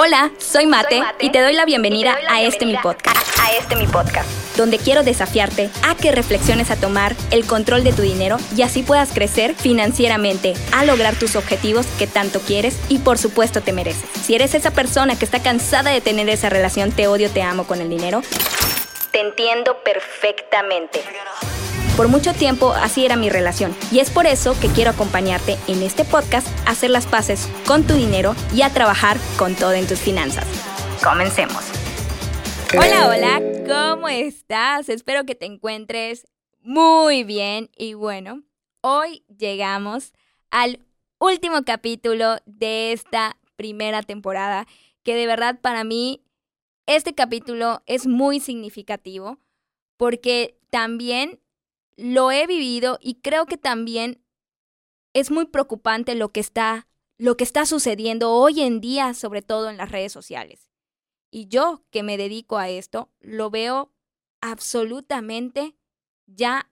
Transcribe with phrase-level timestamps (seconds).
[0.00, 3.36] Hola, soy Mate, y te doy la bienvenida, a este mi podcast.
[3.40, 4.28] A, este mi podcast.
[4.56, 8.84] Donde quiero desafiarte a que reflexiones a tomar el control de tu dinero y así
[8.84, 14.08] puedas crecer financieramente, a lograr tus objetivos que tanto quieres y por supuesto te mereces.
[14.22, 17.66] Si eres esa persona que está cansada de tener esa relación te odio, te amo
[17.66, 18.22] con el dinero,
[19.10, 21.02] te entiendo perfectamente.
[21.98, 25.82] Por mucho tiempo así era mi relación y es por eso que quiero acompañarte en
[25.82, 29.84] este podcast a hacer las paces con tu dinero y a trabajar con todo en
[29.88, 30.46] tus finanzas.
[31.02, 31.64] Comencemos.
[32.72, 34.88] Hola, hola, ¿cómo estás?
[34.88, 36.28] Espero que te encuentres
[36.60, 38.44] muy bien y bueno,
[38.80, 40.12] hoy llegamos
[40.52, 40.78] al
[41.18, 44.68] último capítulo de esta primera temporada
[45.02, 46.22] que de verdad para mí
[46.86, 49.40] este capítulo es muy significativo
[49.96, 51.40] porque también
[51.98, 54.24] lo he vivido y creo que también
[55.12, 56.86] es muy preocupante lo que está
[57.18, 60.70] lo que está sucediendo hoy en día, sobre todo en las redes sociales.
[61.32, 63.92] Y yo que me dedico a esto, lo veo
[64.40, 65.76] absolutamente
[66.26, 66.70] ya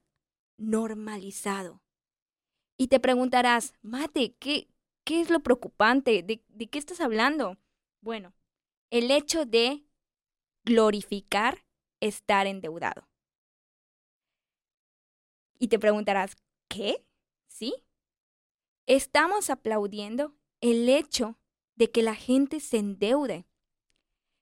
[0.57, 1.83] normalizado.
[2.79, 4.69] Y te preguntarás, Mate, ¿qué,
[5.05, 6.23] qué es lo preocupante?
[6.23, 7.59] ¿De, ¿De qué estás hablando?
[8.01, 8.33] Bueno,
[8.91, 9.85] el hecho de
[10.65, 11.65] glorificar
[12.01, 13.09] estar endeudado.
[15.59, 16.37] Y te preguntarás,
[16.69, 17.05] ¿qué?
[17.47, 17.75] ¿Sí?
[18.87, 21.39] Estamos aplaudiendo el hecho
[21.75, 23.47] de que la gente se endeude.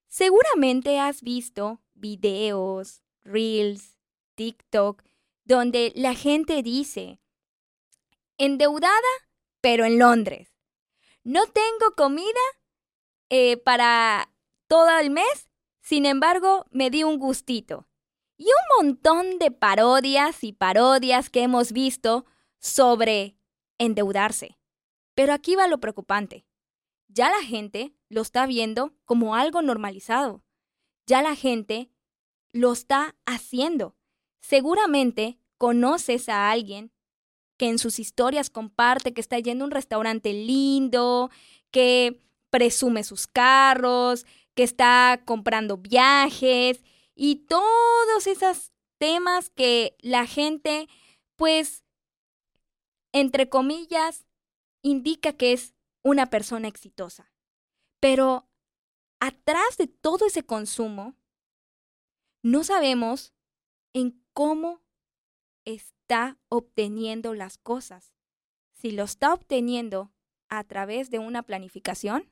[0.09, 3.99] Seguramente has visto videos, reels,
[4.35, 5.03] TikTok,
[5.45, 7.21] donde la gente dice,
[8.39, 8.93] endeudada,
[9.61, 10.53] pero en Londres.
[11.23, 12.41] No tengo comida
[13.31, 14.33] eh, para
[14.67, 15.49] todo el mes,
[15.81, 17.89] sin embargo, me di un gustito
[18.37, 22.27] y un montón de parodias y parodias que hemos visto
[22.59, 23.37] sobre
[23.79, 24.59] endeudarse.
[25.15, 26.47] Pero aquí va lo preocupante.
[27.09, 30.43] Ya la gente lo está viendo como algo normalizado.
[31.07, 31.91] Ya la gente
[32.53, 33.97] lo está haciendo.
[34.41, 36.93] Seguramente conoces a alguien
[37.57, 41.31] que en sus historias comparte que está yendo a un restaurante lindo,
[41.71, 42.21] que
[42.51, 46.83] presume sus carros, que está comprando viajes
[47.15, 50.89] y todos esos temas que la gente,
[51.37, 51.85] pues,
[53.13, 54.27] entre comillas,
[54.83, 57.33] indica que es una persona exitosa.
[58.01, 58.49] Pero
[59.21, 61.17] atrás de todo ese consumo,
[62.43, 63.33] no sabemos
[63.95, 64.83] en cómo
[65.65, 68.13] está obteniendo las cosas.
[68.75, 70.13] Si lo está obteniendo
[70.49, 72.31] a través de una planificación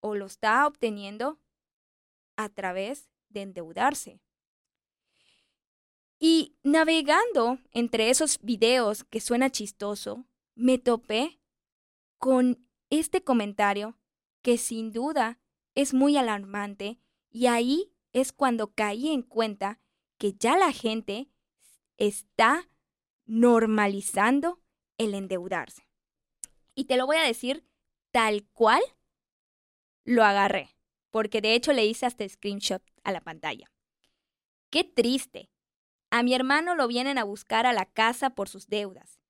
[0.00, 1.38] o lo está obteniendo
[2.36, 4.20] a través de endeudarse.
[6.18, 11.40] Y navegando entre esos videos que suena chistoso, me topé
[12.18, 13.96] con este comentario
[14.42, 15.38] que sin duda
[15.74, 16.98] es muy alarmante
[17.30, 19.80] y ahí es cuando caí en cuenta
[20.16, 21.30] que ya la gente
[21.96, 22.68] está
[23.26, 24.60] normalizando
[24.96, 25.86] el endeudarse.
[26.74, 27.64] Y te lo voy a decir
[28.10, 28.82] tal cual
[30.04, 30.77] lo agarré
[31.10, 33.70] porque de hecho le hice hasta screenshot a la pantalla.
[34.70, 35.50] Qué triste.
[36.10, 39.20] A mi hermano lo vienen a buscar a la casa por sus deudas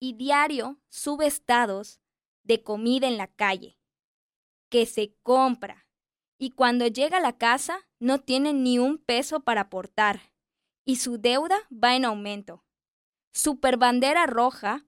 [0.00, 2.00] y diario sube estados
[2.44, 3.78] de comida en la calle,
[4.68, 5.88] que se compra
[6.38, 10.32] y cuando llega a la casa no tiene ni un peso para aportar
[10.84, 12.64] y su deuda va en aumento.
[13.32, 14.86] Super bandera roja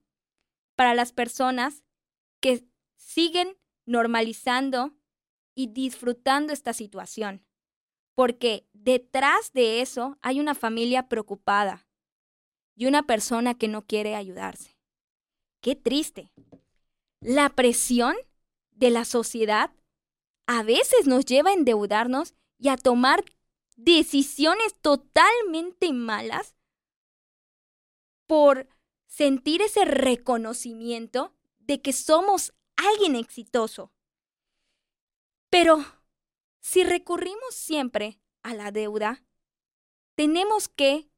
[0.77, 1.84] para las personas
[2.41, 4.94] que siguen normalizando
[5.55, 7.44] y disfrutando esta situación.
[8.15, 11.87] Porque detrás de eso hay una familia preocupada
[12.75, 14.77] y una persona que no quiere ayudarse.
[15.61, 16.33] Qué triste.
[17.21, 18.16] La presión
[18.71, 19.72] de la sociedad
[20.47, 23.25] a veces nos lleva a endeudarnos y a tomar
[23.77, 26.56] decisiones totalmente malas
[28.27, 28.69] por
[29.06, 33.93] sentir ese reconocimiento de que somos alguien exitoso.
[35.50, 35.84] Pero
[36.61, 39.25] si recurrimos siempre a la deuda,
[40.14, 41.11] tenemos que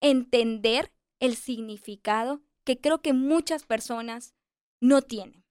[0.00, 4.34] entender el significado que creo que muchas personas
[4.80, 5.44] no tienen.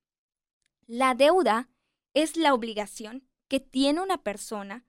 [0.87, 1.69] La deuda
[2.13, 4.85] es la obligación que tiene una persona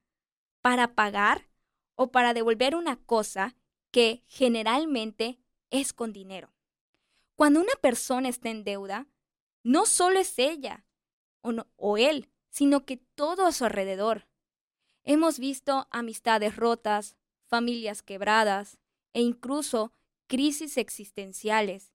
[0.60, 1.48] para pagar
[1.96, 3.56] o para devolver una cosa
[3.90, 5.40] que generalmente
[5.70, 6.54] es con dinero.
[7.34, 9.08] Cuando una persona está en deuda,
[9.64, 10.84] no solo es ella
[11.42, 14.28] o, o él sino que todo a su alrededor.
[15.04, 17.16] Hemos visto amistades rotas,
[17.48, 18.78] familias quebradas
[19.14, 19.92] e incluso
[20.28, 21.92] crisis existenciales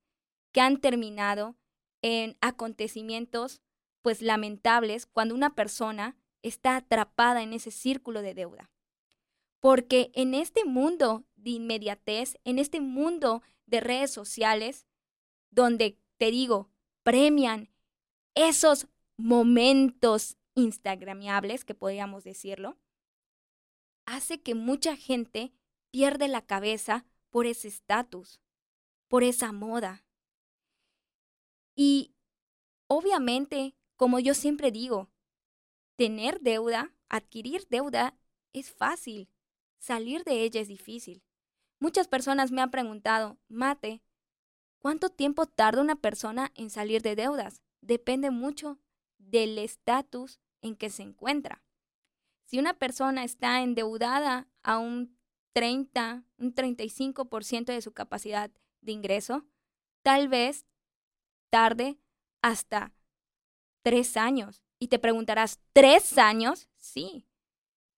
[0.51, 1.55] que han terminado
[2.01, 3.61] en acontecimientos
[4.01, 8.71] pues lamentables cuando una persona está atrapada en ese círculo de deuda.
[9.59, 14.87] Porque en este mundo de inmediatez, en este mundo de redes sociales,
[15.51, 16.69] donde te digo,
[17.03, 17.69] premian
[18.33, 18.87] esos
[19.17, 22.77] momentos instagramiables, que podríamos decirlo,
[24.05, 25.53] hace que mucha gente
[25.91, 28.41] pierde la cabeza por ese estatus,
[29.07, 30.03] por esa moda.
[31.75, 32.15] Y
[32.87, 35.11] obviamente, como yo siempre digo,
[35.95, 38.17] tener deuda, adquirir deuda
[38.51, 39.29] es fácil,
[39.77, 41.23] salir de ella es difícil.
[41.79, 44.01] Muchas personas me han preguntado, Mate,
[44.79, 47.61] ¿cuánto tiempo tarda una persona en salir de deudas?
[47.81, 48.79] Depende mucho
[49.19, 51.63] del estatus en que se encuentra.
[52.45, 55.17] Si una persona está endeudada a un
[55.53, 58.51] 30, un 35% de su capacidad
[58.81, 59.45] de ingreso,
[60.01, 60.65] tal vez
[61.49, 61.97] tarde
[62.41, 62.93] hasta
[63.81, 64.63] tres años.
[64.79, 66.69] Y te preguntarás, ¿tres años?
[66.75, 67.25] Sí,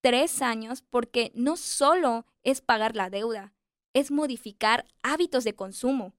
[0.01, 3.53] tres años porque no solo es pagar la deuda,
[3.93, 6.13] es modificar hábitos de consumo,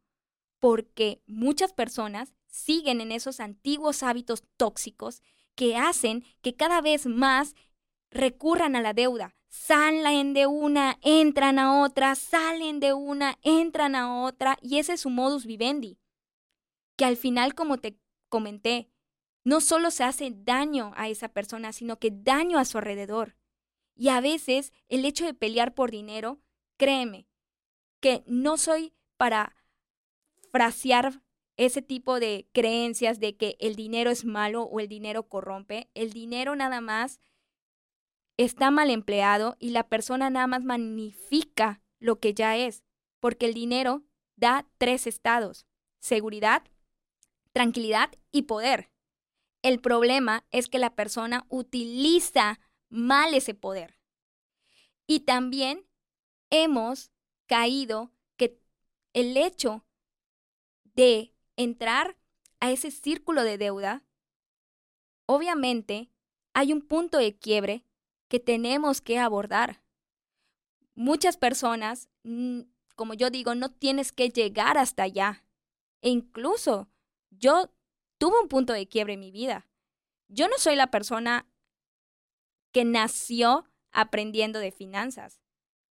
[0.58, 5.22] porque muchas personas siguen en esos antiguos hábitos tóxicos
[5.60, 7.54] que hacen que cada vez más
[8.10, 9.36] recurran a la deuda.
[9.50, 15.02] Salen de una, entran a otra, salen de una, entran a otra, y ese es
[15.02, 15.98] su modus vivendi.
[16.96, 17.98] Que al final, como te
[18.30, 18.88] comenté,
[19.44, 23.36] no solo se hace daño a esa persona, sino que daño a su alrededor.
[23.94, 26.40] Y a veces el hecho de pelear por dinero,
[26.78, 27.28] créeme,
[28.00, 29.54] que no soy para
[30.52, 31.22] frasear
[31.60, 35.90] ese tipo de creencias de que el dinero es malo o el dinero corrompe.
[35.92, 37.20] El dinero nada más
[38.38, 42.82] está mal empleado y la persona nada más magnifica lo que ya es,
[43.18, 44.02] porque el dinero
[44.36, 45.66] da tres estados,
[45.98, 46.62] seguridad,
[47.52, 48.90] tranquilidad y poder.
[49.60, 52.58] El problema es que la persona utiliza
[52.88, 53.98] mal ese poder.
[55.06, 55.86] Y también
[56.48, 57.12] hemos
[57.44, 58.58] caído que
[59.12, 59.84] el hecho
[60.94, 62.16] de entrar
[62.60, 64.04] a ese círculo de deuda,
[65.26, 66.10] obviamente
[66.54, 67.84] hay un punto de quiebre
[68.28, 69.82] que tenemos que abordar.
[70.94, 72.08] Muchas personas,
[72.96, 75.44] como yo digo, no tienes que llegar hasta allá.
[76.02, 76.88] E incluso
[77.30, 77.70] yo
[78.18, 79.68] tuve un punto de quiebre en mi vida.
[80.28, 81.46] Yo no soy la persona
[82.72, 85.40] que nació aprendiendo de finanzas.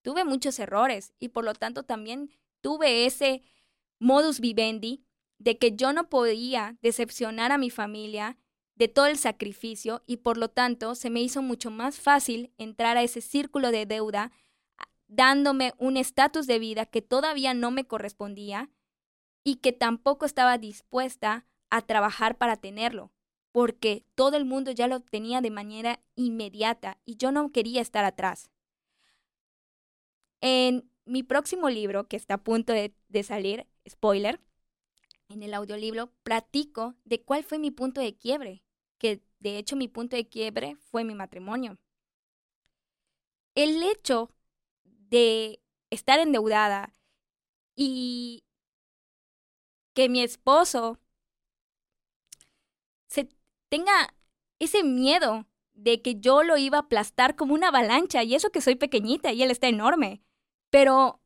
[0.01, 2.31] Tuve muchos errores y por lo tanto también
[2.61, 3.41] tuve ese
[3.99, 5.05] modus vivendi
[5.39, 8.37] de que yo no podía decepcionar a mi familia
[8.75, 12.97] de todo el sacrificio y por lo tanto se me hizo mucho más fácil entrar
[12.97, 14.31] a ese círculo de deuda
[15.07, 18.69] dándome un estatus de vida que todavía no me correspondía
[19.43, 23.11] y que tampoco estaba dispuesta a trabajar para tenerlo,
[23.51, 28.05] porque todo el mundo ya lo obtenía de manera inmediata y yo no quería estar
[28.05, 28.51] atrás.
[30.41, 34.39] En mi próximo libro, que está a punto de, de salir, spoiler,
[35.29, 38.63] en el audiolibro platico de cuál fue mi punto de quiebre,
[38.97, 41.77] que de hecho mi punto de quiebre fue mi matrimonio.
[43.55, 44.31] El hecho
[44.83, 46.95] de estar endeudada
[47.75, 48.43] y
[49.93, 50.99] que mi esposo
[53.07, 53.29] se
[53.69, 54.15] tenga
[54.59, 58.61] ese miedo de que yo lo iba a aplastar como una avalancha y eso que
[58.61, 60.21] soy pequeñita y él está enorme.
[60.69, 61.21] Pero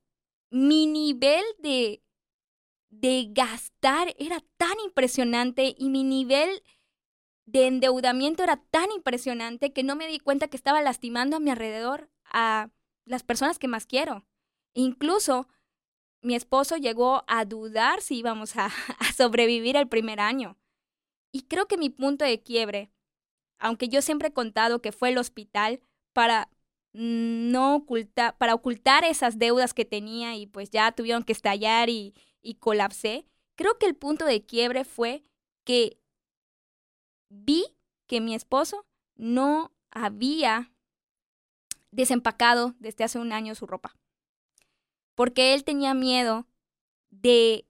[0.49, 2.02] mi nivel de
[2.99, 6.63] de gastar era tan impresionante y mi nivel
[7.45, 11.49] de endeudamiento era tan impresionante que no me di cuenta que estaba lastimando a mi
[11.49, 12.69] alrededor a
[13.05, 14.25] las personas que más quiero.
[14.73, 15.47] Incluso
[16.21, 18.67] mi esposo llegó a dudar si íbamos a,
[18.99, 20.57] a, sobrevivir el primer año.
[21.31, 22.91] Y creo que mi punto de quiebre,
[23.59, 25.81] aunque yo siempre he contado que fue el hospital
[26.13, 26.49] para
[26.93, 32.13] no ocultar, para ocultar esas deudas que tenía y pues ya tuvieron que estallar y,
[32.43, 35.23] y colapsé, creo que el punto de quiebre fue
[35.63, 35.97] que
[37.29, 37.65] vi
[38.05, 38.85] que mi esposo
[39.15, 40.71] no había
[41.91, 43.97] desempacado desde hace un año su ropa.
[45.15, 46.47] Porque él tenía miedo
[47.09, 47.67] de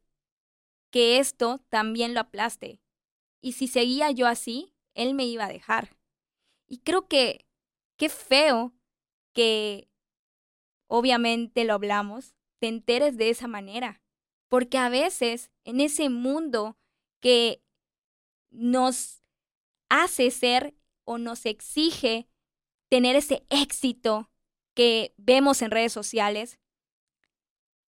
[0.89, 2.81] que esto también lo aplaste.
[3.41, 5.97] Y si seguía yo así, él me iba a dejar.
[6.67, 7.45] Y creo que
[7.97, 8.73] qué feo
[9.33, 9.89] que
[10.87, 14.02] obviamente lo hablamos, te enteres de esa manera.
[14.53, 16.77] Porque a veces en ese mundo
[17.21, 17.63] que
[18.51, 19.23] nos
[19.89, 22.29] hace ser o nos exige
[22.87, 24.29] tener ese éxito
[24.75, 26.59] que vemos en redes sociales,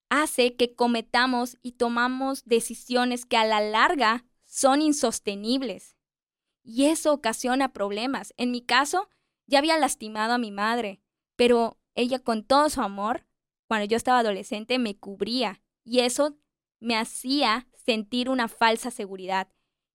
[0.10, 5.96] hace que cometamos y tomamos decisiones que a la larga son insostenibles.
[6.64, 8.34] Y eso ocasiona problemas.
[8.38, 9.08] En mi caso,
[9.46, 11.00] Ya había lastimado a mi madre,
[11.36, 13.28] pero ella con todo su amor,
[13.68, 16.40] cuando yo estaba adolescente, me cubría y eso
[16.86, 19.50] me hacía sentir una falsa seguridad.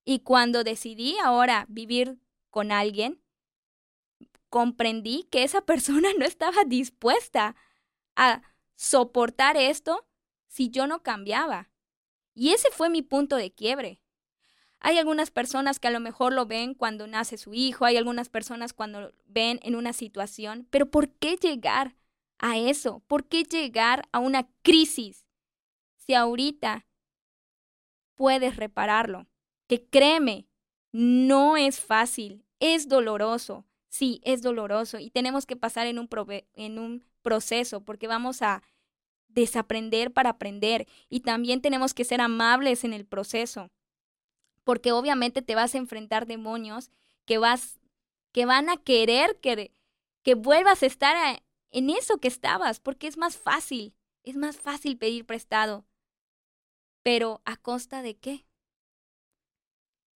[0.04, 2.18] Y cuando decidí ahora vivir
[2.50, 3.22] con alguien,
[4.48, 7.54] comprendí que esa persona no estaba dispuesta
[8.16, 8.42] a
[8.74, 10.04] soportar esto
[10.48, 11.70] si yo no cambiaba.
[12.34, 14.02] Y ese fue mi punto de quiebre.
[14.80, 18.30] Hay algunas personas que a lo mejor lo ven cuando nace su hijo, hay algunas
[18.30, 21.94] personas cuando ven en una situación, pero ¿por qué llegar
[22.38, 23.00] a eso?
[23.06, 25.26] ¿Por qué llegar a una crisis
[26.10, 26.88] si ahorita
[28.16, 29.28] puedes repararlo?
[29.68, 30.48] Que créeme,
[30.90, 37.84] no es fácil, es doloroso, sí, es doloroso y tenemos que pasar en un, proceso
[37.84, 38.60] porque vamos a
[39.28, 43.70] desaprender para aprender y también tenemos que ser amables en el proceso
[44.64, 46.90] porque obviamente te vas a enfrentar demonios
[47.24, 47.78] que vas
[48.32, 49.72] que van a querer que,
[50.24, 54.96] que vuelvas a estar en eso que estabas, porque es más fácil, es más fácil
[54.96, 55.84] pedir prestado.
[57.02, 58.46] Pero ¿a costa de qué?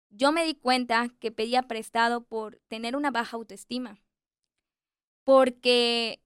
[0.10, 4.04] Yo me di cuenta que pedía prestado por tener una baja autoestima,
[5.24, 6.22] porque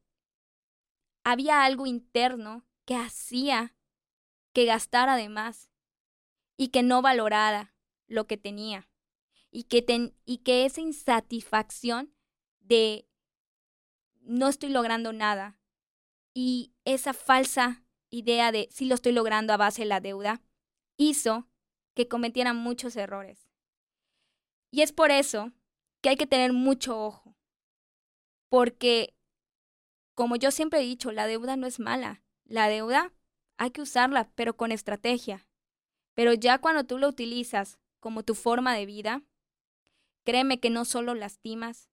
[1.23, 3.75] había algo interno que hacía
[4.53, 5.71] que gastara de más
[6.57, 7.75] y que no valorara
[8.07, 8.89] lo que tenía
[9.51, 12.13] y que, y que esa insatisfacción
[12.59, 13.07] de
[14.21, 15.59] no estoy logrando nada
[16.33, 17.84] y esa falsa
[18.17, 20.41] idea de si lo estoy logrando a base de la deuda
[20.97, 21.47] hizo
[21.93, 23.49] que cometieran muchos errores.
[24.71, 25.51] Y es por eso
[26.01, 27.35] que hay que tener mucho ojo,
[28.49, 29.15] porque
[30.13, 33.13] como yo siempre he dicho, la deuda no es mala, la deuda
[33.57, 35.47] hay que usarla, pero con estrategia.
[36.13, 39.23] Pero ya cuando tú lo utilizas como tu forma de vida,
[40.23, 41.89] créeme que no solo lastimas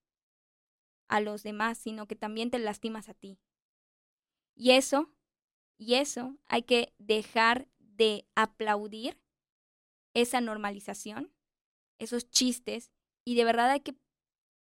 [1.09, 3.39] a los demás, sino que también te lastimas a ti.
[4.55, 5.11] Y eso,
[5.83, 9.21] y eso hay que dejar de aplaudir
[10.15, 11.33] esa normalización,
[11.99, 12.93] esos chistes,
[13.25, 13.97] y de verdad hay que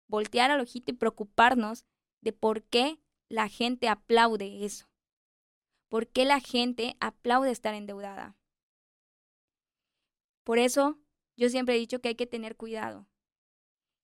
[0.08, 1.84] voltear al ojito y preocuparnos
[2.22, 2.98] de por qué
[3.28, 4.88] la gente aplaude eso.
[5.88, 8.36] ¿Por qué la gente aplaude estar endeudada?
[10.42, 10.98] Por eso
[11.36, 13.06] yo siempre he dicho que hay que tener cuidado.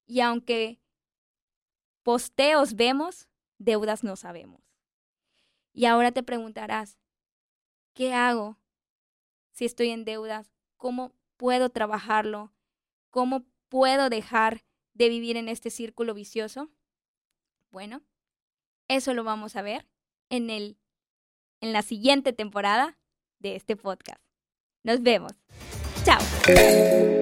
[0.06, 0.80] Y aunque
[2.04, 3.28] posteos vemos,
[3.58, 4.71] deudas no sabemos.
[5.72, 6.98] Y ahora te preguntarás,
[7.94, 8.58] ¿qué hago
[9.52, 10.52] si estoy en deudas?
[10.76, 12.52] ¿Cómo puedo trabajarlo?
[13.10, 14.64] ¿Cómo puedo dejar
[14.94, 16.70] de vivir en este círculo vicioso?
[17.70, 18.02] Bueno,
[18.88, 19.86] eso lo vamos a ver
[20.28, 20.76] en el
[21.60, 22.98] en la siguiente temporada
[23.38, 24.20] de este podcast.
[24.82, 25.32] Nos vemos.
[26.04, 27.21] Chao.